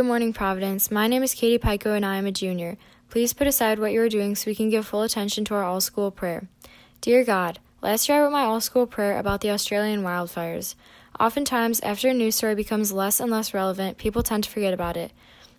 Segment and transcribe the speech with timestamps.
[0.00, 0.90] Good morning, Providence.
[0.90, 2.78] My name is Katie Pico and I am a junior.
[3.10, 5.62] Please put aside what you are doing so we can give full attention to our
[5.62, 6.48] all school prayer.
[7.02, 10.74] Dear God, last year I wrote my all school prayer about the Australian wildfires.
[11.20, 14.96] Oftentimes, after a news story becomes less and less relevant, people tend to forget about
[14.96, 15.12] it.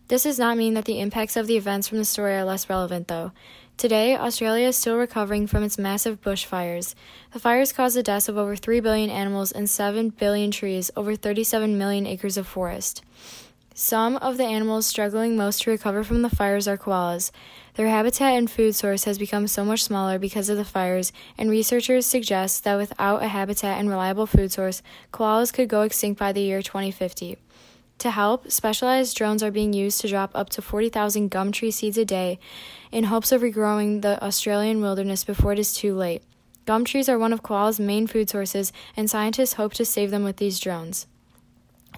[0.07, 2.67] This does not mean that the impacts of the events from the story are less
[2.67, 3.33] relevant, though.
[3.77, 6.95] Today, Australia is still recovering from its massive bushfires.
[7.31, 11.15] The fires caused the deaths of over 3 billion animals and 7 billion trees, over
[11.15, 13.03] 37 million acres of forest.
[13.83, 17.31] Some of the animals struggling most to recover from the fires are koalas.
[17.73, 21.49] Their habitat and food source has become so much smaller because of the fires, and
[21.49, 26.31] researchers suggest that without a habitat and reliable food source, koalas could go extinct by
[26.31, 27.39] the year 2050.
[27.97, 31.97] To help, specialized drones are being used to drop up to 40,000 gum tree seeds
[31.97, 32.37] a day
[32.91, 36.21] in hopes of regrowing the Australian wilderness before it is too late.
[36.67, 40.23] Gum trees are one of koalas' main food sources, and scientists hope to save them
[40.23, 41.07] with these drones.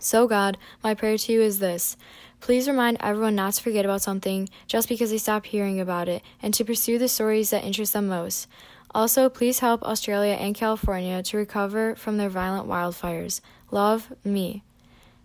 [0.04, 1.96] So, God, my prayer to you is this.
[2.42, 6.22] Please remind everyone not to forget about something just because they stop hearing about it
[6.42, 8.48] and to pursue the stories that interest them most.
[8.94, 13.40] Also, please help Australia and California to recover from their violent wildfires.
[13.72, 14.62] Love me.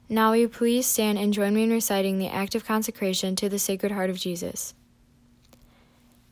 [0.08, 3.48] Now, will you please stand and join me in reciting the act of consecration to
[3.48, 4.74] the Sacred Heart of Jesus?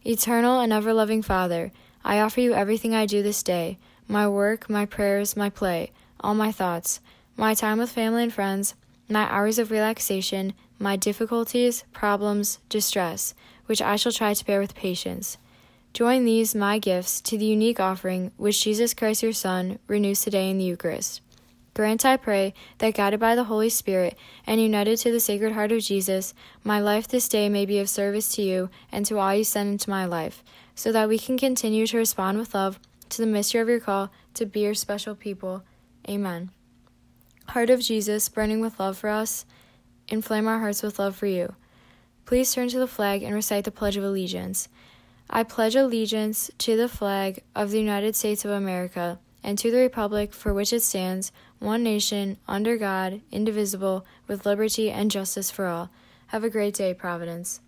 [0.04, 1.72] Eternal and ever loving Father,
[2.04, 6.32] I offer you everything I do this day my work, my prayers, my play, all
[6.32, 7.00] my thoughts,
[7.36, 8.74] my time with family and friends,
[9.08, 13.34] my hours of relaxation, my difficulties, problems, distress,
[13.66, 15.38] which I shall try to bear with patience.
[15.92, 20.50] Join these, my gifts, to the unique offering which Jesus Christ your Son renews today
[20.50, 21.20] in the Eucharist.
[21.74, 25.72] Grant, I pray, that guided by the Holy Spirit and united to the Sacred Heart
[25.72, 26.32] of Jesus,
[26.64, 29.72] my life this day may be of service to you and to all you send
[29.72, 30.42] into my life,
[30.74, 32.78] so that we can continue to respond with love
[33.10, 35.64] to the mystery of your call to be your special people.
[36.08, 36.50] Amen.
[37.48, 39.46] Heart of Jesus, burning with love for us,
[40.08, 41.54] inflame our hearts with love for you.
[42.24, 44.68] Please turn to the flag and recite the Pledge of Allegiance.
[45.30, 49.78] I pledge allegiance to the flag of the United States of America and to the
[49.78, 55.66] republic for which it stands, one nation, under God, indivisible, with liberty and justice for
[55.66, 55.90] all.
[56.28, 57.60] Have a great day, Providence.